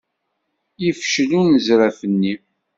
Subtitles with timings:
[0.83, 2.33] Yefcel unezraf-nni.